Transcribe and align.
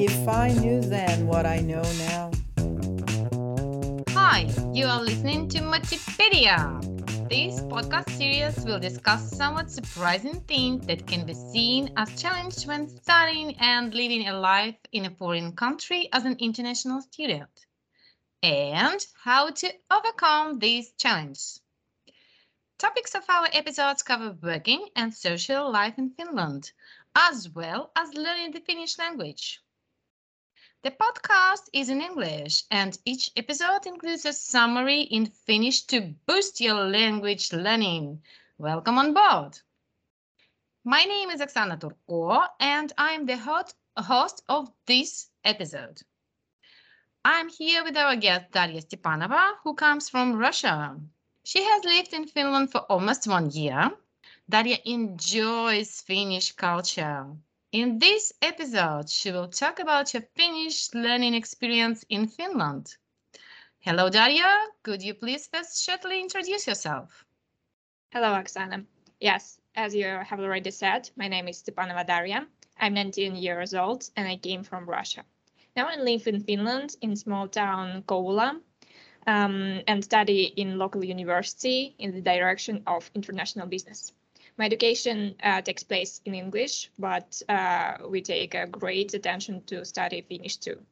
If 0.00 0.28
I 0.28 0.52
knew 0.52 0.80
then 0.80 1.26
what 1.26 1.44
I 1.44 1.58
know 1.58 1.82
now. 1.82 2.30
Hi, 4.10 4.46
you 4.72 4.86
are 4.86 5.02
listening 5.02 5.48
to 5.48 5.58
Mattipedia. 5.58 6.80
This 7.28 7.58
podcast 7.62 8.08
series 8.10 8.64
will 8.64 8.78
discuss 8.78 9.36
somewhat 9.36 9.72
surprising 9.72 10.40
things 10.42 10.86
that 10.86 11.04
can 11.08 11.26
be 11.26 11.34
seen 11.34 11.90
as 11.96 12.22
challenges 12.22 12.64
when 12.64 12.88
studying 12.88 13.56
and 13.56 13.92
living 13.92 14.28
a 14.28 14.38
life 14.38 14.76
in 14.92 15.06
a 15.06 15.10
foreign 15.10 15.50
country 15.56 16.08
as 16.12 16.24
an 16.24 16.36
international 16.38 17.00
student, 17.02 17.66
and 18.44 19.04
how 19.24 19.50
to 19.50 19.72
overcome 19.90 20.60
these 20.60 20.92
challenges. 20.92 21.60
Topics 22.78 23.16
of 23.16 23.24
our 23.28 23.48
episodes 23.52 24.04
cover 24.04 24.36
working 24.40 24.90
and 24.94 25.12
social 25.12 25.72
life 25.72 25.98
in 25.98 26.10
Finland, 26.10 26.70
as 27.16 27.48
well 27.48 27.90
as 27.96 28.14
learning 28.14 28.52
the 28.52 28.60
Finnish 28.60 28.96
language. 28.96 29.60
The 30.84 30.92
podcast 30.92 31.68
is 31.72 31.88
in 31.88 32.00
English, 32.00 32.62
and 32.70 32.96
each 33.04 33.32
episode 33.34 33.84
includes 33.84 34.24
a 34.24 34.32
summary 34.32 35.00
in 35.00 35.26
Finnish 35.26 35.82
to 35.86 36.14
boost 36.24 36.60
your 36.60 36.84
language 36.84 37.52
learning. 37.52 38.22
Welcome 38.58 38.96
on 38.96 39.12
board. 39.12 39.58
My 40.84 41.02
name 41.02 41.30
is 41.30 41.40
Oxana 41.40 41.80
Turko, 41.80 42.44
and 42.60 42.92
I'm 42.96 43.26
the 43.26 43.38
host 43.38 44.42
of 44.48 44.72
this 44.86 45.30
episode. 45.42 46.00
I'm 47.24 47.48
here 47.48 47.82
with 47.82 47.96
our 47.96 48.14
guest 48.14 48.52
Daria 48.52 48.80
Stepanova, 48.80 49.54
who 49.64 49.74
comes 49.74 50.08
from 50.08 50.36
Russia. 50.36 50.96
She 51.42 51.60
has 51.60 51.84
lived 51.84 52.12
in 52.12 52.28
Finland 52.28 52.70
for 52.70 52.82
almost 52.82 53.26
one 53.26 53.50
year. 53.50 53.90
Daria 54.48 54.78
enjoys 54.84 56.02
Finnish 56.02 56.52
culture. 56.52 57.26
In 57.72 57.98
this 57.98 58.32
episode, 58.40 59.10
she 59.10 59.30
will 59.30 59.48
talk 59.48 59.78
about 59.78 60.12
her 60.12 60.22
Finnish 60.34 60.94
learning 60.94 61.34
experience 61.34 62.02
in 62.08 62.26
Finland. 62.26 62.96
Hello, 63.80 64.08
Daria. 64.08 64.56
Could 64.82 65.02
you 65.02 65.12
please 65.12 65.48
first 65.48 65.84
shortly 65.84 66.18
introduce 66.18 66.66
yourself? 66.66 67.26
Hello, 68.10 68.28
Oxana. 68.28 68.86
Yes, 69.20 69.60
as 69.74 69.94
you 69.94 70.06
have 70.06 70.40
already 70.40 70.70
said, 70.70 71.10
my 71.14 71.28
name 71.28 71.46
is 71.46 71.62
Stepanova 71.62 72.06
Daria. 72.06 72.46
I'm 72.80 72.94
19 72.94 73.36
years 73.36 73.74
old 73.74 74.08
and 74.16 74.26
I 74.26 74.36
came 74.36 74.62
from 74.62 74.88
Russia. 74.88 75.26
Now 75.76 75.88
I 75.88 75.96
live 75.96 76.26
in 76.26 76.40
Finland 76.40 76.96
in 77.02 77.16
small 77.16 77.48
town 77.48 78.02
Kouvola 78.04 78.62
um, 79.26 79.82
and 79.86 80.02
study 80.02 80.44
in 80.56 80.78
local 80.78 81.04
university 81.04 81.94
in 81.98 82.12
the 82.12 82.22
direction 82.22 82.82
of 82.86 83.10
international 83.14 83.66
business. 83.66 84.14
My 84.58 84.64
education 84.64 85.36
uh, 85.40 85.62
takes 85.62 85.84
place 85.84 86.20
in 86.24 86.34
English, 86.34 86.90
but 86.98 87.40
uh, 87.48 87.98
we 88.08 88.20
take 88.20 88.54
a 88.54 88.66
great 88.66 89.14
attention 89.14 89.62
to 89.66 89.84
study 89.84 90.20
Finnish 90.22 90.56
too. 90.56 90.84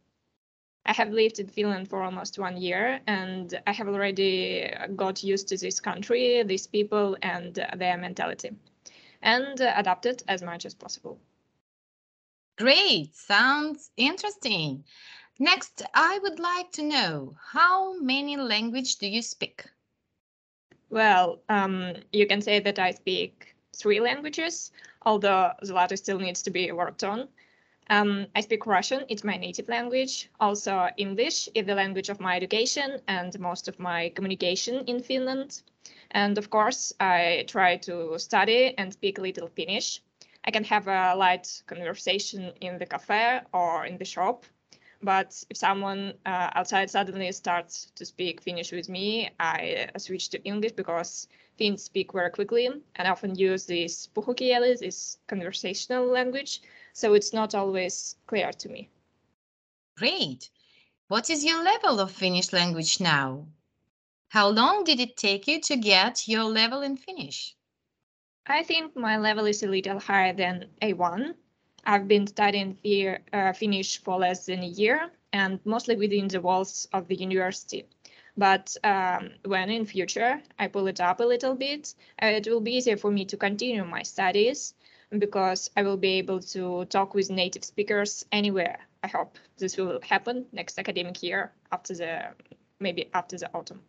I 0.84 0.92
have 0.92 1.10
lived 1.10 1.40
in 1.40 1.48
Finland 1.48 1.88
for 1.88 2.00
almost 2.00 2.38
one 2.38 2.56
year, 2.56 3.00
and 3.08 3.60
I 3.66 3.72
have 3.72 3.88
already 3.88 4.72
got 4.94 5.24
used 5.24 5.48
to 5.48 5.56
this 5.56 5.80
country, 5.80 6.44
these 6.44 6.68
people, 6.68 7.16
and 7.22 7.54
their 7.54 7.98
mentality, 7.98 8.50
and 9.20 9.60
adapted 9.60 10.22
as 10.28 10.42
much 10.42 10.64
as 10.64 10.74
possible. 10.74 11.18
Great, 12.56 13.16
sounds 13.16 13.90
interesting. 13.96 14.84
Next, 15.40 15.82
I 15.92 16.20
would 16.20 16.38
like 16.38 16.70
to 16.72 16.84
know 16.84 17.36
how 17.52 17.98
many 17.98 18.36
language 18.36 18.96
do 18.98 19.08
you 19.08 19.22
speak? 19.22 19.64
Well, 20.88 21.42
um, 21.48 21.94
you 22.12 22.28
can 22.28 22.40
say 22.40 22.60
that 22.60 22.78
I 22.78 22.92
speak 22.92 23.55
three 23.76 24.00
languages, 24.00 24.72
although 25.04 25.52
the 25.62 25.74
latter 25.74 25.96
still 25.96 26.18
needs 26.18 26.42
to 26.42 26.50
be 26.50 26.72
worked 26.72 27.04
on. 27.04 27.28
Um, 27.88 28.26
I 28.34 28.40
speak 28.40 28.66
Russian, 28.66 29.04
it's 29.08 29.22
my 29.22 29.36
native 29.36 29.68
language. 29.68 30.28
Also, 30.40 30.88
English 30.96 31.48
is 31.54 31.66
the 31.66 31.74
language 31.74 32.08
of 32.08 32.20
my 32.20 32.36
education 32.36 33.00
and 33.06 33.38
most 33.38 33.68
of 33.68 33.78
my 33.78 34.08
communication 34.16 34.84
in 34.86 35.00
Finland. 35.00 35.62
And 36.10 36.36
of 36.36 36.50
course, 36.50 36.92
I 36.98 37.44
try 37.46 37.76
to 37.76 38.18
study 38.18 38.74
and 38.76 38.92
speak 38.92 39.18
a 39.18 39.22
little 39.22 39.46
Finnish. 39.46 40.02
I 40.44 40.50
can 40.50 40.64
have 40.64 40.88
a 40.88 41.14
light 41.14 41.62
conversation 41.66 42.52
in 42.60 42.78
the 42.78 42.86
cafe 42.86 43.40
or 43.52 43.86
in 43.86 43.98
the 43.98 44.04
shop. 44.04 44.44
But 45.02 45.44
if 45.50 45.56
someone 45.56 46.14
uh, 46.24 46.50
outside 46.54 46.90
suddenly 46.90 47.30
starts 47.32 47.92
to 47.96 48.04
speak 48.04 48.40
Finnish 48.40 48.72
with 48.72 48.88
me, 48.88 49.30
I 49.38 49.90
switch 49.98 50.30
to 50.30 50.42
English 50.42 50.72
because 50.72 51.28
Finns 51.56 51.82
speak 51.82 52.12
very 52.12 52.30
quickly 52.30 52.66
and 52.66 53.08
often 53.08 53.34
use 53.34 53.66
this 53.66 54.08
puhekieli, 54.14 54.78
this 54.78 55.18
conversational 55.26 56.06
language, 56.06 56.60
so 56.92 57.14
it's 57.14 57.32
not 57.32 57.54
always 57.54 58.16
clear 58.26 58.52
to 58.52 58.68
me. 58.68 58.88
Great. 59.96 60.50
What 61.08 61.30
is 61.30 61.44
your 61.44 61.62
level 61.62 62.00
of 62.00 62.10
Finnish 62.10 62.52
language 62.52 63.00
now? 63.00 63.46
How 64.28 64.48
long 64.48 64.84
did 64.84 65.00
it 65.00 65.16
take 65.16 65.46
you 65.46 65.60
to 65.62 65.76
get 65.76 66.28
your 66.28 66.44
level 66.44 66.82
in 66.82 66.96
Finnish? 66.96 67.54
I 68.46 68.62
think 68.62 68.94
my 68.94 69.16
level 69.16 69.46
is 69.46 69.62
a 69.62 69.68
little 69.68 69.98
higher 69.98 70.32
than 70.32 70.68
A1. 70.82 71.34
I've 71.84 72.06
been 72.06 72.26
studying 72.26 72.76
uh, 73.32 73.52
Finnish 73.52 73.98
for 73.98 74.18
less 74.18 74.46
than 74.46 74.62
a 74.62 74.66
year 74.66 75.10
and 75.32 75.60
mostly 75.64 75.96
within 75.96 76.28
the 76.28 76.40
walls 76.40 76.88
of 76.92 77.08
the 77.08 77.14
university. 77.14 77.86
But 78.36 78.76
um, 78.84 79.30
when 79.44 79.70
in 79.70 79.86
future 79.86 80.42
I 80.58 80.68
pull 80.68 80.86
it 80.88 81.00
up 81.00 81.20
a 81.20 81.24
little 81.24 81.54
bit, 81.54 81.94
uh, 82.22 82.26
it 82.26 82.46
will 82.46 82.60
be 82.60 82.76
easier 82.76 82.96
for 82.96 83.10
me 83.10 83.24
to 83.24 83.36
continue 83.36 83.84
my 83.84 84.02
studies 84.02 84.74
because 85.18 85.70
I 85.76 85.82
will 85.82 85.96
be 85.96 86.18
able 86.18 86.40
to 86.40 86.84
talk 86.86 87.14
with 87.14 87.30
native 87.30 87.64
speakers 87.64 88.26
anywhere. 88.32 88.78
I 89.02 89.08
hope 89.08 89.38
this 89.56 89.76
will 89.76 90.00
happen 90.02 90.46
next 90.52 90.78
academic 90.78 91.22
year 91.22 91.52
after 91.72 91.94
the 91.94 92.34
maybe 92.80 93.08
after 93.14 93.38
the 93.38 93.50
autumn. 93.54 93.80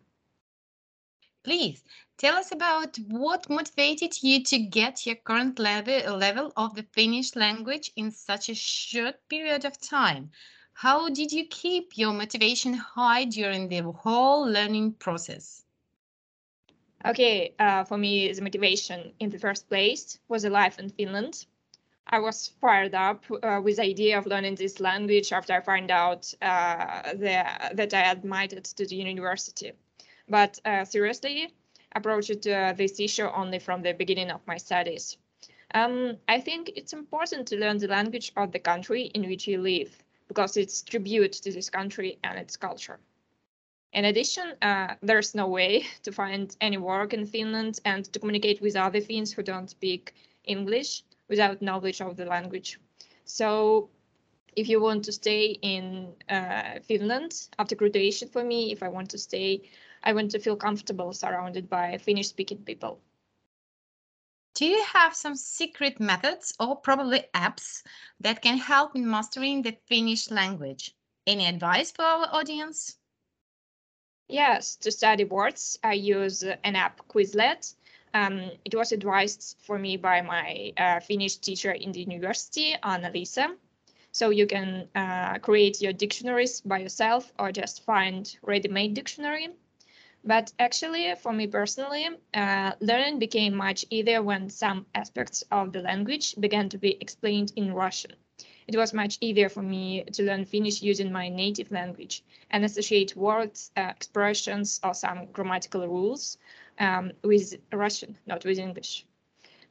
Please 1.43 1.83
tell 2.17 2.35
us 2.35 2.51
about 2.51 2.97
what 3.07 3.49
motivated 3.49 4.21
you 4.21 4.43
to 4.43 4.59
get 4.59 5.05
your 5.05 5.15
current 5.15 5.59
level, 5.59 6.17
level 6.17 6.51
of 6.57 6.75
the 6.75 6.83
Finnish 6.83 7.35
language 7.35 7.91
in 7.95 8.11
such 8.11 8.49
a 8.49 8.55
short 8.55 9.15
period 9.29 9.65
of 9.65 9.79
time. 9.79 10.31
How 10.81 11.09
did 11.09 11.31
you 11.31 11.47
keep 11.47 11.97
your 11.97 12.13
motivation 12.13 12.75
high 12.75 13.25
during 13.25 13.67
the 13.67 13.81
whole 13.81 14.45
learning 14.47 14.93
process? 14.99 15.65
Okay, 17.03 17.55
uh, 17.57 17.83
for 17.83 17.97
me, 17.97 18.31
the 18.31 18.43
motivation 18.43 19.11
in 19.19 19.31
the 19.31 19.39
first 19.39 19.67
place 19.69 20.19
was 20.27 20.45
a 20.45 20.51
life 20.51 20.77
in 20.77 20.91
Finland. 20.91 21.47
I 22.05 22.19
was 22.19 22.49
fired 22.61 22.93
up 22.93 23.25
uh, 23.31 23.59
with 23.63 23.77
the 23.77 23.85
idea 23.85 24.19
of 24.19 24.27
learning 24.27 24.53
this 24.53 24.79
language 24.79 25.33
after 25.33 25.53
I 25.53 25.61
found 25.61 25.89
out 25.89 26.31
uh, 26.43 27.13
the, 27.13 27.43
that 27.73 27.95
I 27.95 28.11
admitted 28.11 28.65
to 28.65 28.85
the 28.85 28.97
university. 28.97 29.71
But 30.29 30.59
uh, 30.63 30.85
seriously, 30.85 31.55
approached 31.95 32.45
uh, 32.45 32.73
this 32.73 32.99
issue 32.99 33.25
only 33.25 33.57
from 33.57 33.81
the 33.81 33.93
beginning 33.93 34.29
of 34.29 34.45
my 34.45 34.57
studies. 34.57 35.17
Um, 35.73 36.17
I 36.27 36.39
think 36.39 36.69
it's 36.75 36.93
important 36.93 37.47
to 37.47 37.57
learn 37.57 37.79
the 37.79 37.87
language 37.87 38.31
of 38.37 38.51
the 38.51 38.59
country 38.59 39.05
in 39.15 39.27
which 39.27 39.47
you 39.47 39.59
live 39.59 40.03
because 40.27 40.57
it's 40.57 40.81
tribute 40.81 41.33
to 41.33 41.51
this 41.51 41.69
country 41.69 42.19
and 42.23 42.37
its 42.37 42.57
culture. 42.57 42.99
In 43.93 44.05
addition, 44.05 44.53
uh, 44.61 44.95
there's 45.01 45.33
no 45.33 45.47
way 45.47 45.85
to 46.03 46.11
find 46.11 46.55
any 46.61 46.77
work 46.77 47.13
in 47.13 47.25
Finland 47.25 47.79
and 47.85 48.05
to 48.13 48.19
communicate 48.19 48.61
with 48.61 48.75
other 48.75 49.01
Finns 49.01 49.33
who 49.33 49.43
don't 49.43 49.69
speak 49.69 50.13
English 50.43 51.03
without 51.29 51.61
knowledge 51.61 52.01
of 52.01 52.15
the 52.15 52.25
language. 52.25 52.79
So 53.25 53.89
if 54.55 54.67
you 54.67 54.81
want 54.81 55.05
to 55.05 55.11
stay 55.11 55.57
in 55.61 56.13
uh, 56.29 56.79
Finland 56.81 57.49
after 57.59 57.75
graduation 57.75 58.27
for 58.27 58.43
me, 58.43 58.71
if 58.71 58.81
I 58.81 58.87
want 58.87 59.09
to 59.11 59.17
stay, 59.17 59.61
I 60.03 60.13
want 60.13 60.31
to 60.31 60.39
feel 60.39 60.55
comfortable 60.55 61.13
surrounded 61.13 61.69
by 61.69 61.97
Finnish 61.97 62.29
speaking 62.29 62.63
people. 62.63 62.99
Do 64.57 64.65
you 64.65 64.83
have 64.85 65.15
some 65.15 65.35
secret 65.35 65.99
methods 65.99 66.55
or 66.59 66.77
probably 66.77 67.21
apps 67.35 67.83
that 68.21 68.41
can 68.41 68.57
help 68.57 68.95
in 68.95 69.07
mastering 69.07 69.61
the 69.61 69.77
Finnish 69.85 70.31
language? 70.31 70.95
Any 71.27 71.45
advice 71.45 71.91
for 71.91 72.01
our 72.01 72.27
audience? 72.31 72.97
Yes, 74.27 74.75
to 74.77 74.91
study 74.91 75.25
words, 75.25 75.77
I 75.83 75.93
use 75.93 76.41
an 76.41 76.75
app 76.75 77.07
Quizlet. 77.07 77.75
Um, 78.15 78.49
it 78.65 78.73
was 78.73 78.91
advised 78.91 79.57
for 79.61 79.77
me 79.77 79.95
by 79.95 80.21
my 80.23 80.73
uh, 80.75 81.01
Finnish 81.01 81.35
teacher 81.35 81.73
in 81.73 81.91
the 81.91 81.99
university, 81.99 82.75
Anna-Liisa. 82.81 83.55
So 84.11 84.31
you 84.31 84.47
can 84.47 84.89
uh, 84.95 85.37
create 85.37 85.81
your 85.81 85.93
dictionaries 85.93 86.61
by 86.61 86.79
yourself 86.79 87.31
or 87.37 87.51
just 87.51 87.85
find 87.85 88.35
ready-made 88.41 88.95
dictionary 88.95 89.49
but 90.23 90.51
actually, 90.59 91.13
for 91.15 91.33
me 91.33 91.47
personally, 91.47 92.09
uh, 92.33 92.71
learning 92.79 93.19
became 93.19 93.53
much 93.55 93.85
easier 93.89 94.21
when 94.21 94.49
some 94.49 94.85
aspects 94.95 95.43
of 95.51 95.71
the 95.71 95.81
language 95.81 96.35
began 96.39 96.69
to 96.69 96.77
be 96.77 96.97
explained 97.01 97.53
in 97.55 97.73
Russian. 97.73 98.11
It 98.67 98.75
was 98.75 98.93
much 98.93 99.17
easier 99.21 99.47
for 99.47 99.61
me 99.61 100.03
to 100.03 100.23
learn 100.23 100.43
Finnish 100.43 100.81
using 100.81 101.11
my 101.11 101.29
native 101.29 101.71
language 101.71 102.23
and 102.51 102.65
associate 102.65 103.15
words, 103.15 103.71
uh, 103.77 103.93
expressions, 103.95 104.79
or 104.83 104.93
some 104.93 105.27
grammatical 105.31 105.87
rules 105.87 106.37
um, 106.79 107.13
with 107.23 107.55
Russian, 107.71 108.17
not 108.25 108.43
with 108.43 108.59
English. 108.59 109.05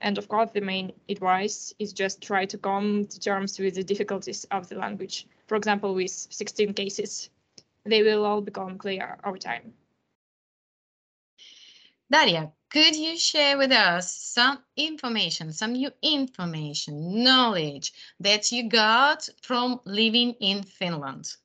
And 0.00 0.18
of 0.18 0.28
course, 0.28 0.50
the 0.50 0.60
main 0.60 0.92
advice 1.08 1.74
is 1.78 1.92
just 1.92 2.22
try 2.22 2.46
to 2.46 2.58
come 2.58 3.06
to 3.06 3.20
terms 3.20 3.58
with 3.58 3.74
the 3.74 3.84
difficulties 3.84 4.44
of 4.44 4.68
the 4.68 4.76
language. 4.76 5.26
For 5.46 5.56
example, 5.56 5.94
with 5.94 6.10
16 6.10 6.74
cases, 6.74 7.30
they 7.84 8.02
will 8.02 8.24
all 8.24 8.40
become 8.40 8.78
clear 8.78 9.18
over 9.24 9.38
time. 9.38 9.74
Daria, 12.10 12.52
could 12.70 12.94
you 12.94 13.18
share 13.18 13.58
with 13.58 13.72
us 13.72 14.14
some 14.14 14.62
information, 14.76 15.52
some 15.52 15.72
new 15.72 15.90
information, 16.02 17.24
knowledge 17.24 17.92
that 18.20 18.52
you 18.52 18.68
got 18.68 19.28
from 19.42 19.80
living 19.84 20.34
in 20.34 20.62
Finland? 20.62 21.36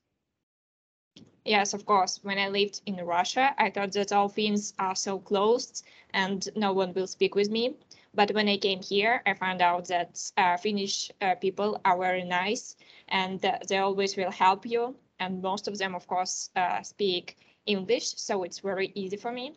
Yes, 1.44 1.74
of 1.74 1.84
course. 1.84 2.20
When 2.22 2.38
I 2.38 2.48
lived 2.48 2.82
in 2.86 2.96
Russia, 3.04 3.54
I 3.58 3.70
thought 3.70 3.92
that 3.92 4.12
all 4.12 4.28
Finns 4.28 4.74
are 4.78 4.94
so 4.94 5.18
closed 5.18 5.84
and 6.14 6.48
no 6.54 6.72
one 6.72 6.92
will 6.94 7.08
speak 7.08 7.34
with 7.34 7.50
me. 7.50 7.74
But 8.14 8.30
when 8.32 8.48
I 8.48 8.56
came 8.56 8.82
here, 8.82 9.22
I 9.26 9.34
found 9.34 9.62
out 9.62 9.88
that 9.88 10.30
uh, 10.36 10.56
Finnish 10.58 11.10
uh, 11.20 11.34
people 11.34 11.80
are 11.84 11.98
very 11.98 12.22
nice 12.24 12.76
and 13.08 13.40
they 13.40 13.78
always 13.78 14.16
will 14.16 14.30
help 14.30 14.64
you. 14.64 14.94
And 15.18 15.42
most 15.42 15.66
of 15.66 15.78
them, 15.78 15.94
of 15.94 16.06
course, 16.06 16.50
uh, 16.54 16.82
speak 16.82 17.36
English, 17.66 18.14
so 18.16 18.44
it's 18.44 18.60
very 18.60 18.92
easy 18.94 19.16
for 19.16 19.32
me. 19.32 19.54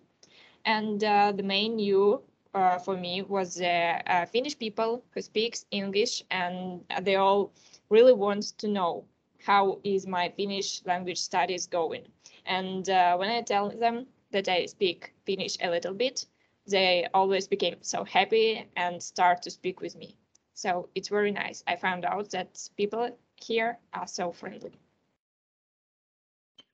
And 0.66 1.04
uh, 1.04 1.32
the 1.32 1.44
main 1.44 1.76
new 1.76 2.22
uh, 2.54 2.80
for 2.80 2.98
me 2.98 3.22
was 3.22 3.62
uh, 3.62 4.26
Finnish 4.32 4.58
people 4.58 5.04
who 5.12 5.22
speaks 5.22 5.66
English, 5.72 6.24
and 6.32 6.84
they 7.02 7.16
all 7.16 7.52
really 7.90 8.14
want 8.14 8.58
to 8.58 8.68
know 8.68 9.06
how 9.46 9.80
is 9.84 10.08
my 10.08 10.30
Finnish 10.30 10.84
language 10.86 11.20
studies 11.20 11.68
going. 11.68 12.08
And 12.46 12.88
when 12.88 13.30
I 13.30 13.42
tell 13.42 13.70
them 13.70 14.08
that 14.32 14.50
I 14.50 14.66
speak 14.66 15.14
Finnish 15.26 15.58
a 15.62 15.70
little 15.70 15.94
bit, 15.94 16.26
they 16.68 17.08
always 17.14 17.48
became 17.48 17.78
so 17.82 18.04
happy 18.04 18.68
and 18.76 19.02
start 19.02 19.44
to 19.44 19.52
speak 19.52 19.82
with 19.82 19.96
me. 19.96 20.18
So 20.54 20.90
it's 20.96 21.10
very 21.10 21.32
nice. 21.32 21.64
I 21.68 21.76
found 21.76 22.06
out 22.06 22.32
that 22.32 22.70
people 22.76 23.16
here 23.36 23.78
are 23.94 24.08
so 24.08 24.32
friendly. 24.32 24.80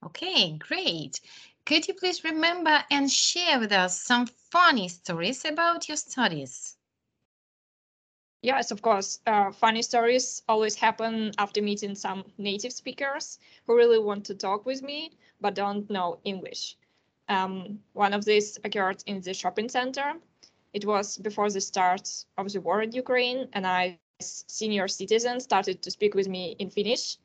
Okay, 0.06 0.58
great. 0.58 1.20
Could 1.66 1.88
you 1.88 1.94
please 1.94 2.24
remember 2.24 2.84
and 2.92 3.12
share 3.12 3.60
with 3.60 3.72
us 3.72 4.00
some 4.02 4.28
funny 4.28 4.88
stories 4.88 5.46
about 5.46 5.88
your 5.88 5.98
studies? 5.98 6.78
Yes, 8.42 8.72
of 8.72 8.82
course. 8.82 9.20
Uh, 9.26 9.52
funny 9.52 9.82
stories 9.82 10.44
always 10.48 10.76
happen 10.76 11.32
after 11.38 11.62
meeting 11.62 11.96
some 11.96 12.26
native 12.38 12.74
speakers 12.74 13.40
who 13.66 13.76
really 13.76 14.00
want 14.00 14.26
to 14.26 14.36
talk 14.36 14.66
with 14.66 14.82
me 14.82 15.12
but 15.40 15.56
don't 15.56 15.90
know 15.90 16.20
English. 16.24 16.78
Um, 17.30 17.80
one 17.94 18.14
of 18.14 18.26
these 18.26 18.58
occurred 18.64 19.04
in 19.06 19.22
the 19.22 19.34
shopping 19.34 19.70
center. 19.70 20.14
It 20.74 20.86
was 20.86 21.18
before 21.18 21.50
the 21.50 21.62
start 21.62 22.10
of 22.38 22.52
the 22.52 22.62
war 22.62 22.82
in 22.82 22.92
Ukraine, 22.92 23.50
and 23.54 23.66
I, 23.66 24.00
as 24.20 24.46
senior 24.48 24.88
citizen, 24.88 25.40
started 25.40 25.82
to 25.82 25.92
speak 25.92 26.14
with 26.16 26.28
me 26.28 26.56
in 26.60 26.70
Finnish. 26.70 27.18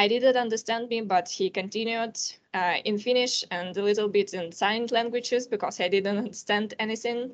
I 0.00 0.08
didn't 0.08 0.38
understand 0.38 0.88
me, 0.88 1.02
but 1.02 1.28
he 1.28 1.50
continued 1.50 2.18
uh, 2.54 2.76
in 2.86 2.96
Finnish 2.96 3.44
and 3.50 3.76
a 3.76 3.82
little 3.82 4.08
bit 4.08 4.32
in 4.32 4.50
sign 4.50 4.86
languages 4.90 5.46
because 5.46 5.78
I 5.78 5.88
didn't 5.88 6.16
understand 6.24 6.72
anything. 6.78 7.32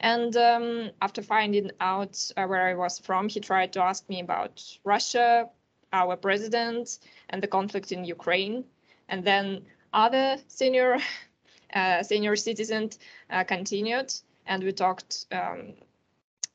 And 0.00 0.36
um, 0.36 0.90
after 1.00 1.22
finding 1.22 1.70
out 1.78 2.18
uh, 2.36 2.46
where 2.46 2.66
I 2.66 2.74
was 2.74 2.98
from, 2.98 3.28
he 3.28 3.38
tried 3.38 3.72
to 3.74 3.80
ask 3.80 4.08
me 4.08 4.20
about 4.20 4.60
Russia, 4.82 5.48
our 5.92 6.16
president, 6.16 6.98
and 7.30 7.40
the 7.40 7.46
conflict 7.46 7.92
in 7.92 8.04
Ukraine. 8.04 8.64
And 9.08 9.22
then 9.24 9.64
other 9.92 10.38
senior 10.48 10.98
uh, 11.74 12.02
senior 12.02 12.34
citizens 12.34 12.98
uh, 13.30 13.44
continued, 13.44 14.12
and 14.46 14.64
we 14.64 14.72
talked 14.72 15.26
um, 15.30 15.74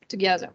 together. 0.06 0.50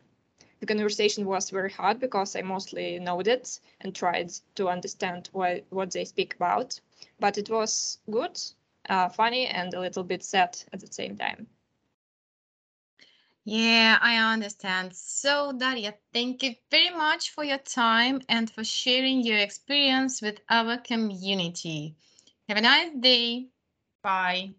The 0.66 0.74
conversation 0.74 1.28
was 1.28 1.52
very 1.52 1.70
hard 1.72 2.00
because 2.00 2.36
I 2.36 2.42
mostly 2.42 2.98
nodded 3.00 3.48
and 3.82 3.94
tried 3.96 4.32
to 4.56 4.68
understand 4.70 5.30
what, 5.32 5.64
what 5.70 5.92
they 5.92 6.06
speak 6.06 6.36
about, 6.36 6.80
but 7.20 7.38
it 7.38 7.52
was 7.52 8.00
good, 8.10 8.42
uh, 8.90 9.10
funny, 9.10 9.46
and 9.46 9.74
a 9.76 9.80
little 9.80 10.04
bit 10.04 10.24
sad 10.24 10.58
at 10.74 10.80
the 10.80 10.92
same 10.92 11.18
time. 11.18 11.48
Yeah, 13.46 14.00
I 14.02 14.18
understand. 14.34 14.96
So, 14.96 15.52
Daria, 15.54 15.94
thank 16.14 16.44
you 16.44 16.56
very 16.72 16.90
much 16.96 17.30
for 17.32 17.44
your 17.44 17.60
time 17.60 18.22
and 18.28 18.50
for 18.50 18.64
sharing 18.64 19.22
your 19.24 19.38
experience 19.38 20.22
with 20.22 20.42
our 20.50 20.78
community. 20.78 21.96
Have 22.50 22.58
a 22.58 22.62
nice 22.62 22.92
day. 23.00 23.50
Bye. 24.02 24.56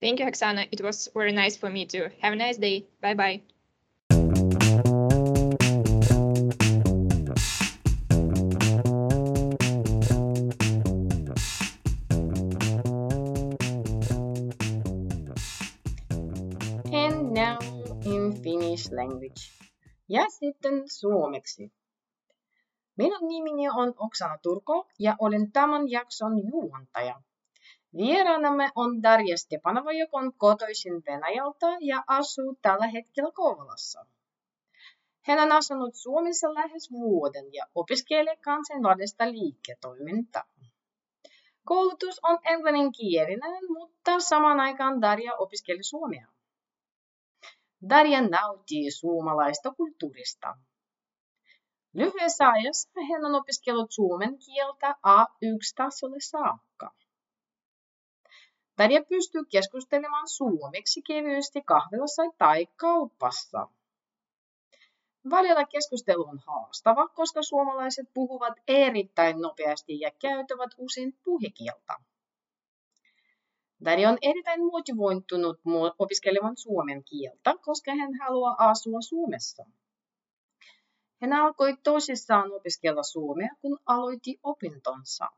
Thank 0.00 0.20
you, 0.20 0.26
Oxana. 0.26 0.68
It 0.70 0.80
was 0.82 1.08
very 1.14 1.32
nice 1.32 1.56
for 1.56 1.70
me 1.70 1.86
too. 1.86 2.10
Have 2.20 2.32
a 2.32 2.36
nice 2.36 2.58
day. 2.58 2.86
Bye 3.00 3.14
bye. 3.14 3.42
Language. 18.96 19.40
Ja 20.08 20.26
sitten 20.28 20.82
suomeksi. 20.86 21.72
Minun 22.96 23.28
nimeni 23.28 23.68
on 23.68 23.94
Oksana 23.96 24.38
Turko 24.42 24.86
ja 24.98 25.16
olen 25.18 25.52
tämän 25.52 25.90
jakson 25.90 26.32
juontaja. 26.48 27.22
Vieraanamme 27.96 28.70
on 28.74 29.02
Darja 29.02 29.38
Stepanova, 29.38 29.92
joka 29.92 30.16
on 30.16 30.32
kotoisin 30.36 31.02
Venäjältä 31.06 31.66
ja 31.80 32.04
asuu 32.06 32.58
tällä 32.62 32.86
hetkellä 32.86 33.30
Kouvolassa. 33.34 34.06
Hän 35.22 35.38
on 35.38 35.52
asunut 35.52 35.94
Suomessa 35.94 36.54
lähes 36.54 36.90
vuoden 36.90 37.54
ja 37.54 37.66
opiskelee 37.74 38.36
kansainvälistä 38.36 39.32
liiketoimintaa. 39.32 40.44
Koulutus 41.64 42.20
on 42.22 42.38
englanninkielinen, 42.44 43.62
mutta 43.68 44.20
samaan 44.20 44.60
aikaan 44.60 45.00
Darja 45.00 45.34
opiskeli 45.34 45.82
suomea. 45.82 46.26
Darja 47.88 48.28
nauttii 48.28 48.90
suomalaista 48.90 49.70
kulttuurista. 49.70 50.54
Lyhyessä 51.94 52.48
ajassa 52.48 52.90
hän 53.12 53.24
on 53.24 53.34
opiskellut 53.34 53.90
suomen 53.90 54.38
kieltä 54.38 54.94
A1-tasolle 55.06 56.20
saakka. 56.20 56.94
Darja 58.78 59.04
pystyy 59.08 59.44
keskustelemaan 59.44 60.28
suomeksi 60.28 61.02
kevyesti 61.02 61.62
kahvilassa 61.62 62.22
tai 62.38 62.66
kaupassa. 62.66 63.68
Välillä 65.30 65.64
keskustelu 65.64 66.28
on 66.28 66.38
haastava, 66.46 67.08
koska 67.08 67.42
suomalaiset 67.42 68.06
puhuvat 68.14 68.54
erittäin 68.68 69.40
nopeasti 69.40 70.00
ja 70.00 70.10
käyttävät 70.10 70.70
usein 70.78 71.18
puhekieltä. 71.24 72.11
Dari 73.84 74.06
on 74.06 74.18
erittäin 74.22 74.64
motivoitunut 74.64 75.60
opiskelemaan 75.98 76.56
suomen 76.56 77.04
kieltä, 77.04 77.54
koska 77.62 77.94
hän 77.94 78.10
haluaa 78.20 78.54
asua 78.58 79.00
Suomessa. 79.00 79.64
Hän 81.22 81.32
alkoi 81.32 81.76
tosissaan 81.84 82.52
opiskella 82.52 83.02
suomea, 83.02 83.48
kun 83.60 83.78
aloitti 83.86 84.38
opintonsa. 84.42 85.28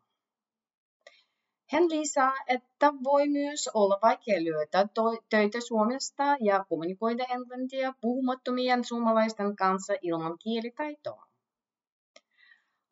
Hän 1.70 1.90
lisää, 1.90 2.32
että 2.46 2.92
voi 3.04 3.28
myös 3.28 3.70
olla 3.74 3.98
vaikea 4.02 4.44
löytää 4.44 4.86
töitä 5.30 5.60
Suomesta 5.60 6.24
ja 6.40 6.64
kommunikoida 6.68 7.24
englantia 7.24 7.94
puhumattomien 8.00 8.84
suomalaisten 8.84 9.56
kanssa 9.56 9.94
ilman 10.02 10.38
kielitaitoa. 10.38 11.33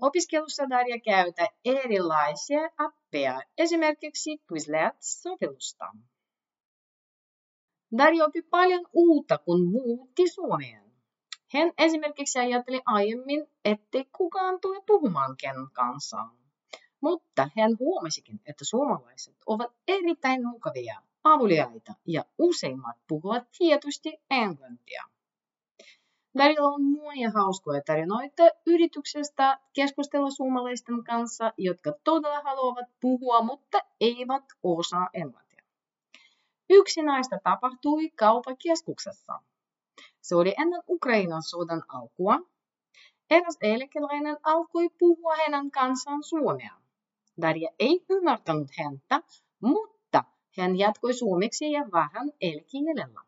Opiskelussa 0.02 0.70
Darja 0.70 1.00
käytä 1.00 1.48
erilaisia 1.64 2.60
appeja, 2.78 3.42
esimerkiksi 3.58 4.30
Quizlet-sovellusta. 4.52 5.84
Darja 7.98 8.24
oppi 8.24 8.42
paljon 8.42 8.86
uutta, 8.92 9.38
kun 9.38 9.68
muutti 9.68 10.28
Suomeen. 10.28 10.92
Hän 11.52 11.72
esimerkiksi 11.78 12.38
ajatteli 12.38 12.80
aiemmin, 12.86 13.46
ettei 13.64 14.04
kukaan 14.04 14.60
tule 14.60 14.82
puhumaan 14.86 15.36
ken 15.36 15.70
kanssa. 15.72 16.16
Mutta 17.00 17.50
hän 17.56 17.76
huomasikin, 17.78 18.40
että 18.46 18.64
suomalaiset 18.64 19.36
ovat 19.46 19.72
erittäin 19.88 20.46
mukavia, 20.46 21.02
avuliaita 21.24 21.94
ja 22.06 22.24
useimmat 22.38 22.96
puhuvat 23.08 23.42
tietysti 23.58 24.18
englantia. 24.30 25.11
Välillä 26.36 26.68
on 26.68 26.82
monia 26.82 27.30
hauskoja 27.30 27.82
tarinoita 27.86 28.42
yrityksestä 28.66 29.58
keskustella 29.72 30.30
suomalaisten 30.30 31.04
kanssa, 31.04 31.52
jotka 31.58 31.92
todella 32.04 32.40
haluavat 32.42 32.86
puhua, 33.00 33.42
mutta 33.42 33.78
eivät 34.00 34.44
osaa 34.62 35.08
englantia. 35.14 35.62
Yksi 36.70 37.02
näistä 37.02 37.40
tapahtui 37.44 38.10
kaupakeskuksessa. 38.10 39.40
Se 40.20 40.36
oli 40.36 40.54
ennen 40.58 40.82
Ukrainan 40.88 41.42
sodan 41.42 41.82
alkua. 41.88 42.38
Eräs 43.30 43.58
eläkeläinen 43.60 44.36
alkoi 44.42 44.88
puhua 44.98 45.34
heidän 45.36 45.70
kanssaan 45.70 46.22
suomea. 46.22 46.74
Darja 47.42 47.68
ei 47.78 48.04
ymmärtänyt 48.10 48.68
häntä, 48.78 49.20
mutta 49.60 50.24
hän 50.56 50.78
jatkoi 50.78 51.14
suomeksi 51.14 51.72
ja 51.72 51.84
vähän 51.92 52.32
elkielellä. 52.40 53.20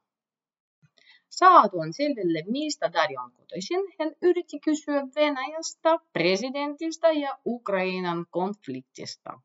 Saatuan 1.39 1.93
selville, 1.93 2.43
mistä 2.47 2.93
Dari 2.93 3.17
on 3.17 3.33
kotoisin, 3.33 3.81
hän 3.99 4.13
yritti 4.23 4.61
kysyä 4.61 5.03
Venäjästä, 5.15 5.99
presidentistä 6.13 7.09
ja 7.11 7.39
Ukrainan 7.47 8.27
konfliktista. 8.31 9.41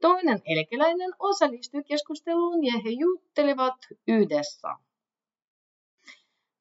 Toinen 0.00 0.42
eläkeläinen 0.44 1.10
osallistui 1.18 1.84
keskusteluun 1.84 2.64
ja 2.64 2.72
he 2.84 2.90
juttelivat 2.90 3.74
yhdessä. 4.08 4.68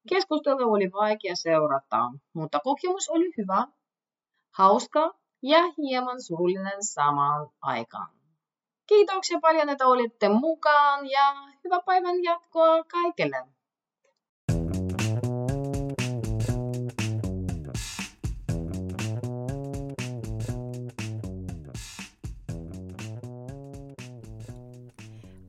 Keskustelu 0.09 0.71
oli 0.73 0.91
vaikea 0.91 1.35
seurata, 1.35 2.11
mutta 2.33 2.59
kokemus 2.59 3.09
oli 3.09 3.31
hyvä, 3.37 3.67
hauska 4.57 5.13
ja 5.41 5.59
hieman 5.77 6.21
surullinen 6.21 6.83
samaan 6.83 7.49
aikaan. 7.61 8.09
Kiitoksia 8.87 9.39
paljon, 9.41 9.69
että 9.69 9.87
olitte 9.87 10.29
mukaan 10.29 11.09
ja 11.09 11.35
hyvää 11.63 11.81
päivän 11.85 12.23
jatkoa 12.23 12.83
kaikille. 12.83 13.56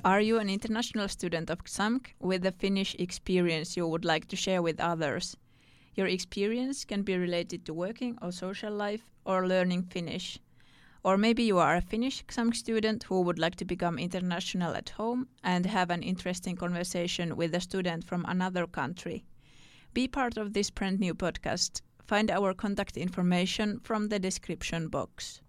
Are 0.08 0.22
you 0.22 0.38
an 0.38 0.48
international 0.48 1.06
student 1.08 1.50
of 1.50 1.64
XAMK 1.64 2.14
with 2.18 2.46
a 2.46 2.52
Finnish 2.52 2.96
experience 2.98 3.76
you 3.76 3.86
would 3.86 4.06
like 4.06 4.26
to 4.28 4.36
share 4.36 4.62
with 4.62 4.80
others? 4.80 5.36
Your 5.96 6.06
experience 6.06 6.86
can 6.86 7.02
be 7.02 7.18
related 7.18 7.66
to 7.66 7.74
working 7.74 8.16
or 8.22 8.32
social 8.32 8.72
life 8.72 9.02
or 9.26 9.46
learning 9.46 9.82
Finnish. 9.82 10.38
Or 11.04 11.18
maybe 11.18 11.42
you 11.42 11.58
are 11.58 11.76
a 11.76 11.82
Finnish 11.82 12.24
XAMK 12.24 12.56
student 12.56 13.02
who 13.02 13.20
would 13.20 13.38
like 13.38 13.56
to 13.56 13.66
become 13.66 13.98
international 13.98 14.74
at 14.74 14.88
home 14.88 15.28
and 15.44 15.66
have 15.66 15.90
an 15.90 16.02
interesting 16.02 16.56
conversation 16.56 17.36
with 17.36 17.54
a 17.54 17.60
student 17.60 18.02
from 18.02 18.24
another 18.26 18.66
country. 18.66 19.26
Be 19.92 20.08
part 20.08 20.38
of 20.38 20.54
this 20.54 20.70
brand 20.70 21.00
new 21.00 21.14
podcast. 21.14 21.82
Find 22.06 22.30
our 22.30 22.54
contact 22.54 22.96
information 22.96 23.78
from 23.80 24.08
the 24.08 24.18
description 24.18 24.88
box. 24.88 25.42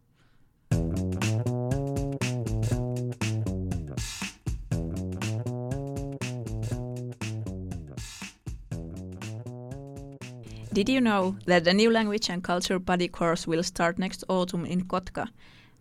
Did 10.71 10.87
you 10.87 11.01
know 11.01 11.35
that 11.47 11.63
the 11.63 11.73
new 11.73 11.89
language 11.89 12.29
and 12.29 12.43
culture 12.43 12.77
buddy 12.77 13.07
course 13.07 13.47
will 13.47 13.63
start 13.63 13.97
next 13.97 14.23
autumn 14.29 14.65
in 14.65 14.85
Kotka? 14.85 15.29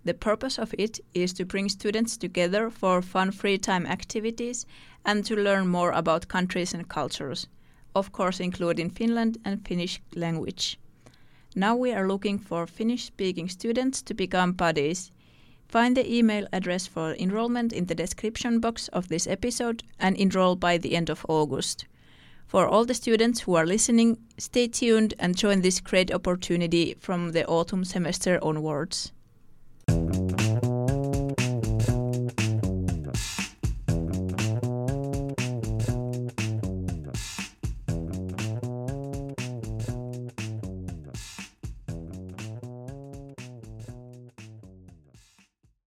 The 0.05 0.15
purpose 0.15 0.59
of 0.59 0.75
it 0.79 0.99
is 1.13 1.35
to 1.35 1.45
bring 1.45 1.69
students 1.69 2.17
together 2.17 2.71
for 2.71 3.03
fun 3.03 3.31
free 3.33 3.59
time 3.59 3.85
activities 3.85 4.65
and 5.05 5.27
to 5.27 5.37
learn 5.37 5.69
more 5.69 5.91
about 5.91 6.29
countries 6.29 6.73
and 6.73 6.89
cultures, 6.89 7.49
of 7.95 8.13
course, 8.13 8.41
including 8.41 8.89
Finland 8.89 9.37
and 9.45 9.67
Finnish 9.69 10.01
language. 10.17 10.79
Now 11.55 11.77
we 11.77 11.93
are 11.93 12.09
looking 12.09 12.39
for 12.39 12.67
Finnish 12.67 13.05
speaking 13.05 13.51
students 13.51 14.01
to 14.03 14.15
become 14.15 14.53
buddies. 14.53 15.13
Find 15.69 15.99
the 15.99 16.11
email 16.11 16.47
address 16.51 16.87
for 16.87 17.15
enrollment 17.17 17.75
in 17.75 17.87
the 17.87 17.95
description 17.95 18.59
box 18.59 18.89
of 18.89 19.09
this 19.09 19.27
episode 19.27 19.83
and 20.01 20.17
enroll 20.17 20.57
by 20.57 20.79
the 20.79 20.97
end 20.97 21.11
of 21.11 21.27
August. 21.29 21.85
For 22.49 22.67
all 22.67 22.87
the 22.87 22.95
students 22.95 23.41
who 23.41 23.57
are 23.57 23.67
listening, 23.67 24.17
stay 24.39 24.69
tuned 24.69 25.13
and 25.19 25.37
join 25.37 25.61
this 25.61 25.81
great 25.81 26.11
opportunity 26.11 26.95
from 26.99 27.33
the 27.33 27.47
autumn 27.47 27.85
semester 27.85 28.39
onwards. 28.43 29.13